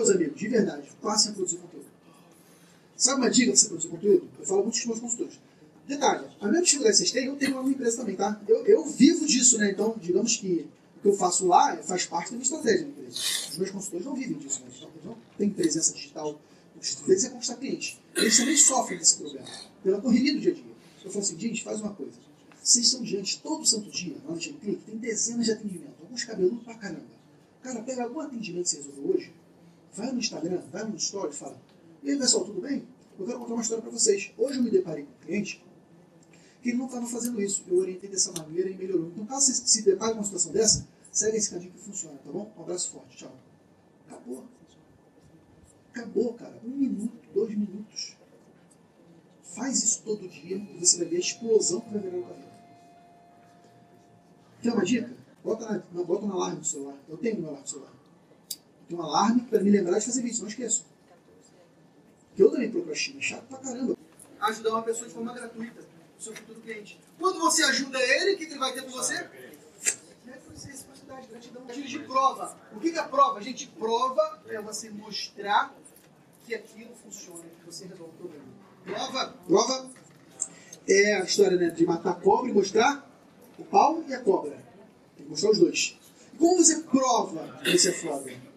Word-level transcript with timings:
meus 0.00 0.10
amigos, 0.10 0.38
de 0.38 0.48
verdade, 0.48 0.90
passem 1.00 1.30
a 1.30 1.34
produzir 1.34 1.56
conteúdo. 1.58 1.86
Sabe 2.96 3.20
uma 3.20 3.30
dica 3.30 3.50
para 3.50 3.60
você 3.60 3.68
produzir 3.68 3.88
conteúdo? 3.88 4.28
Eu 4.38 4.46
falo 4.46 4.62
muito 4.62 4.74
com 4.74 4.78
os 4.78 4.86
meus 4.86 5.00
consultores. 5.00 5.40
Detalhe, 5.86 6.26
a 6.40 6.46
mesma 6.46 6.62
dificuldade 6.62 6.96
que 6.96 6.98
vocês 6.98 7.10
têm, 7.10 7.26
eu 7.26 7.36
tenho 7.36 7.60
uma 7.60 7.70
empresa 7.70 7.96
também, 7.98 8.16
tá? 8.16 8.40
Eu, 8.46 8.64
eu 8.66 8.84
vivo 8.84 9.26
disso, 9.26 9.58
né? 9.58 9.70
Então, 9.70 9.96
digamos 10.00 10.36
que 10.36 10.68
o 10.96 11.00
que 11.00 11.08
eu 11.08 11.14
faço 11.14 11.46
lá 11.46 11.76
faz 11.78 12.06
parte 12.06 12.26
da 12.26 12.32
minha 12.32 12.42
estratégia 12.42 12.84
da 12.84 12.88
empresa. 12.88 13.18
Os 13.50 13.58
meus 13.58 13.70
consultores 13.70 14.06
não 14.06 14.14
vivem 14.14 14.38
disso, 14.38 14.60
né? 14.60 14.66
Eles 14.68 15.04
não 15.04 15.16
têm 15.36 15.50
presença 15.50 15.92
digital. 15.92 16.40
O 16.76 17.06
deles 17.06 17.24
é 17.24 17.30
conquistar 17.30 17.56
clientes. 17.56 17.98
Eles 18.14 18.36
também 18.36 18.56
sofrem 18.56 18.98
desse 18.98 19.16
problema, 19.16 19.46
pela 19.82 20.00
correria 20.00 20.34
do 20.34 20.40
dia 20.40 20.52
a 20.52 20.54
dia. 20.54 20.64
Eu 21.04 21.10
falo 21.10 21.24
assim, 21.24 21.38
gente, 21.38 21.64
faz 21.64 21.80
uma 21.80 21.92
coisa. 21.92 22.12
Vocês 22.62 22.86
estão 22.86 23.02
diante 23.02 23.40
todo 23.40 23.66
santo 23.66 23.90
dia, 23.90 24.16
lá 24.24 24.34
no 24.34 24.38
Clique, 24.38 24.82
tem 24.86 24.96
dezenas 24.96 25.46
de 25.46 25.52
atendimentos, 25.52 25.94
alguns 26.00 26.24
cabeludos 26.24 26.62
pra 26.62 26.74
caramba. 26.74 27.20
Cara, 27.62 27.82
pega 27.82 28.04
algum 28.04 28.20
atendimento 28.20 28.64
que 28.64 28.70
você 28.70 28.76
resolveu 28.76 29.14
hoje, 29.14 29.32
vai 29.94 30.12
no 30.12 30.18
Instagram, 30.18 30.60
vai 30.70 30.84
no 30.84 30.96
Story 30.96 31.32
e 31.32 31.36
fala: 31.36 31.56
E 32.02 32.10
aí, 32.10 32.18
pessoal, 32.18 32.44
tudo 32.44 32.60
bem? 32.60 32.86
Eu 33.18 33.26
quero 33.26 33.38
contar 33.38 33.52
uma 33.52 33.62
história 33.62 33.82
para 33.82 33.90
vocês. 33.90 34.32
Hoje 34.38 34.58
eu 34.58 34.62
me 34.62 34.70
deparei 34.70 35.04
com 35.04 35.10
um 35.10 35.26
cliente 35.26 35.64
que 36.62 36.70
ele 36.70 36.78
não 36.78 36.86
estava 36.86 37.06
fazendo 37.06 37.40
isso. 37.40 37.64
Eu 37.68 37.78
orientei 37.78 38.08
dessa 38.08 38.32
maneira 38.32 38.70
e 38.70 38.76
melhorou. 38.76 39.08
Então, 39.08 39.26
caso 39.26 39.46
você 39.46 39.66
se 39.66 39.82
depare 39.82 40.12
com 40.12 40.18
uma 40.18 40.24
situação 40.24 40.52
dessa, 40.52 40.86
segue 41.12 41.36
esse 41.36 41.50
caminho 41.50 41.72
que 41.72 41.80
funciona, 41.80 42.18
tá 42.18 42.30
bom? 42.30 42.50
Um 42.56 42.62
abraço 42.62 42.90
forte, 42.92 43.16
tchau. 43.16 43.32
Acabou. 44.06 44.44
Acabou, 45.92 46.34
cara. 46.34 46.60
Um 46.64 46.70
minuto, 46.70 47.28
dois 47.34 47.56
minutos. 47.56 48.16
Faz 49.42 49.82
isso 49.82 50.02
todo 50.04 50.28
dia 50.28 50.56
e 50.56 50.78
você 50.78 50.98
vai 50.98 51.08
ver 51.08 51.16
a 51.16 51.20
explosão 51.20 51.80
que 51.80 51.90
vai 51.90 52.00
virar 52.00 52.16
na 52.18 52.26
tua 52.26 52.36
vida. 52.36 52.50
Quer 54.62 54.72
uma 54.72 54.84
dica? 54.84 55.16
Bota 55.42 55.84
na, 55.92 56.04
bota 56.04 56.24
um 56.24 56.32
alarme 56.32 56.58
no 56.58 56.64
celular. 56.64 56.96
Eu 57.08 57.16
tenho 57.16 57.40
um 57.40 57.44
alarme 57.44 57.62
no 57.62 57.68
celular. 57.68 57.99
Um 58.90 59.02
alarme 59.02 59.42
para 59.42 59.60
me 59.60 59.70
lembrar 59.70 59.98
de 59.98 60.04
fazer 60.04 60.22
vídeo, 60.22 60.40
não 60.40 60.48
esqueço. 60.48 60.84
Que 62.34 62.42
eu 62.42 62.50
também 62.50 62.70
procrastino, 62.70 63.18
é 63.18 63.22
chato 63.22 63.44
pra 63.44 63.58
caramba. 63.58 63.96
Ajudar 64.40 64.70
uma 64.70 64.82
pessoa 64.82 65.08
de 65.08 65.14
forma 65.14 65.32
gratuita, 65.32 65.80
o 66.18 66.22
seu 66.22 66.34
futuro 66.34 66.60
cliente. 66.60 66.98
Quando 67.18 67.38
você 67.38 67.62
ajuda 67.62 68.00
ele, 68.00 68.34
o 68.34 68.38
que 68.38 68.44
ele 68.44 68.58
vai 68.58 68.72
ter 68.72 68.82
com 68.82 68.90
você? 68.90 69.28
Gratidão. 71.26 71.66
De 71.66 71.98
prova. 72.00 72.56
O 72.74 72.80
que 72.80 72.88
é 72.90 73.02
prova? 73.02 73.40
Gente, 73.40 73.66
prova 73.68 74.42
é 74.48 74.60
você 74.60 74.90
mostrar 74.90 75.74
que 76.46 76.54
aquilo 76.54 76.94
funciona, 76.96 77.42
que 77.42 77.66
você 77.66 77.86
resolve 77.86 78.12
o 78.14 78.16
problema. 78.16 78.44
Prova, 78.84 79.34
prova 79.46 79.90
é 80.88 81.14
a 81.14 81.24
história 81.24 81.56
né, 81.56 81.70
de 81.70 81.86
matar 81.86 82.10
a 82.10 82.14
cobra 82.14 82.50
e 82.50 82.54
mostrar 82.54 83.08
o 83.58 83.64
pau 83.64 84.02
e 84.08 84.14
a 84.14 84.20
cobra. 84.20 84.56
Tem 85.16 85.24
que 85.24 85.30
mostrar 85.30 85.50
os 85.50 85.58
dois. 85.58 85.96
Como 86.38 86.56
você 86.56 86.80
prova 86.80 87.60
que 87.62 87.78
você 87.78 87.90
é 87.90 87.92
foda? 87.92 88.49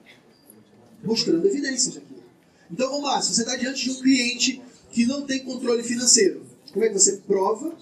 Mostrando 1.04 1.46
evidências 1.46 1.96
daquilo. 1.96 2.24
Então 2.72 2.90
vamos 2.90 3.04
lá, 3.04 3.22
se 3.22 3.34
você 3.34 3.42
está 3.42 3.56
diante 3.56 3.84
de 3.84 3.92
um 3.92 4.02
cliente 4.02 4.62
que 4.90 5.06
não 5.06 5.26
tem 5.26 5.44
controle 5.44 5.84
financeiro, 5.84 6.46
como 6.72 6.86
é 6.86 6.88
que 6.90 6.98
você 6.98 7.18
prova? 7.18 7.76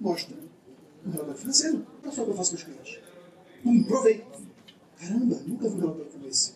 Mostra 0.00 0.36
um 1.06 1.10
relatório 1.10 1.40
financeiro. 1.40 1.86
É 2.02 2.10
só 2.10 2.22
o 2.22 2.24
que 2.26 2.30
eu 2.32 2.36
faço 2.36 2.50
com 2.50 2.56
os 2.56 2.62
clientes. 2.62 2.98
Pum, 3.62 3.82
provei. 3.84 4.24
Caramba, 5.00 5.40
nunca 5.46 5.68
vi 5.68 5.76
um 5.76 5.80
relatório 5.80 6.10
como 6.12 6.28
esse. 6.28 6.52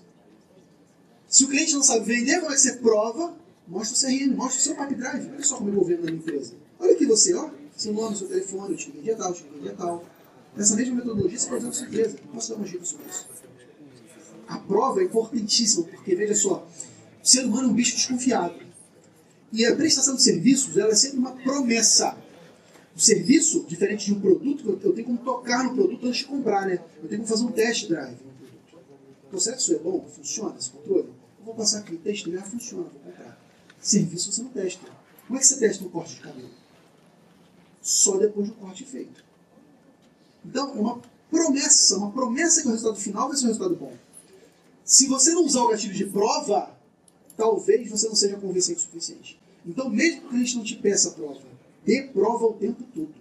Se 1.28 1.44
o 1.44 1.48
cliente 1.48 1.74
não 1.74 1.82
sabe 1.82 2.04
vender, 2.06 2.40
como 2.40 2.52
é 2.52 2.54
que 2.54 2.60
você 2.60 2.76
prova? 2.76 3.36
Mostra 3.66 3.96
o 3.96 4.00
CRM, 4.00 4.34
mostra 4.34 4.58
o 4.58 4.62
seu 4.62 4.76
pipe 4.76 4.94
drive. 4.94 5.30
Olha 5.30 5.44
só 5.44 5.56
como 5.56 5.68
eu 5.70 5.74
vou 5.74 5.84
vendo 5.84 6.00
na 6.00 6.10
minha 6.10 6.16
empresa. 6.16 6.54
Olha 6.78 6.92
aqui 6.92 7.04
você, 7.06 7.34
ó. 7.34 7.50
Seu 7.76 7.92
nome, 7.92 8.16
seu 8.16 8.26
telefone, 8.28 8.76
te 8.76 8.86
liguei 8.86 9.02
dia 9.02 9.16
tal, 9.16 9.32
te 9.32 9.42
liguei 9.44 9.60
dia 9.60 9.74
tal. 9.74 10.04
Essa 10.56 10.74
mesma 10.74 10.96
metodologia 10.96 11.38
você 11.38 11.48
pode 11.48 11.58
usar 11.58 11.68
na 11.68 11.74
sua 11.74 11.86
empresa. 11.86 12.18
Posso 12.32 12.48
dar 12.50 12.56
uma 12.56 12.66
dica 12.66 12.84
sobre 12.84 13.06
isso? 13.06 13.26
A 14.48 14.58
prova 14.58 15.00
é 15.00 15.04
importantíssima, 15.04 15.84
porque 15.84 16.14
veja 16.14 16.34
só, 16.34 16.66
o 17.22 17.26
ser 17.26 17.44
humano 17.44 17.68
é 17.68 17.70
um 17.70 17.74
bicho 17.74 17.94
desconfiado. 17.94 18.58
E 19.52 19.64
a 19.64 19.76
prestação 19.76 20.16
de 20.16 20.22
serviços 20.22 20.76
ela 20.76 20.92
é 20.92 20.94
sempre 20.94 21.18
uma 21.18 21.32
promessa. 21.32 22.16
O 22.96 23.00
serviço, 23.00 23.64
diferente 23.68 24.06
de 24.06 24.14
um 24.14 24.20
produto, 24.20 24.80
eu 24.82 24.92
tenho 24.92 25.06
como 25.06 25.18
tocar 25.18 25.62
no 25.64 25.74
produto 25.74 26.06
antes 26.06 26.20
de 26.20 26.24
comprar, 26.24 26.66
né? 26.66 26.82
Eu 27.02 27.08
tenho 27.08 27.22
como 27.22 27.28
fazer 27.28 27.44
um 27.44 27.52
test 27.52 27.88
drive 27.88 28.10
no 28.10 28.32
produto. 28.32 28.78
Então, 29.28 29.38
será 29.38 29.56
que 29.56 29.62
isso 29.62 29.74
é 29.74 29.78
bom? 29.78 30.04
Funciona 30.08 30.56
esse 30.58 30.70
controle? 30.70 31.08
Eu 31.38 31.44
vou 31.44 31.54
passar 31.54 31.78
aqui, 31.78 31.96
teste, 31.96 32.34
ah, 32.36 32.42
funciona, 32.42 32.84
vou 32.84 33.12
comprar. 33.12 33.38
Serviço 33.80 34.32
você 34.32 34.42
não 34.42 34.50
testa. 34.50 34.86
Como 35.26 35.38
é 35.38 35.40
que 35.40 35.46
você 35.46 35.58
testa 35.58 35.84
um 35.84 35.90
corte 35.90 36.14
de 36.14 36.20
cabelo? 36.22 36.50
Só 37.82 38.16
depois 38.16 38.48
do 38.48 38.54
corte 38.54 38.84
feito. 38.84 39.24
Então, 40.44 40.70
é 40.70 40.80
uma 40.80 41.00
promessa, 41.30 41.96
uma 41.98 42.10
promessa 42.10 42.62
que 42.62 42.68
o 42.68 42.70
resultado 42.70 43.00
final 43.00 43.28
vai 43.28 43.36
ser 43.36 43.44
um 43.44 43.48
resultado 43.48 43.76
bom. 43.76 43.92
Se 44.88 45.06
você 45.06 45.32
não 45.32 45.44
usar 45.44 45.64
o 45.64 45.68
gatilho 45.68 45.92
de 45.92 46.06
prova, 46.06 46.74
talvez 47.36 47.90
você 47.90 48.08
não 48.08 48.16
seja 48.16 48.38
convincente 48.38 48.78
o 48.78 48.80
suficiente. 48.80 49.38
Então, 49.66 49.90
mesmo 49.90 50.30
que 50.30 50.34
a 50.34 50.38
gente 50.38 50.56
não 50.56 50.64
te 50.64 50.76
peça 50.76 51.10
prova, 51.10 51.42
dê 51.84 52.04
prova 52.04 52.46
o 52.46 52.54
tempo 52.54 52.82
todo. 52.94 53.12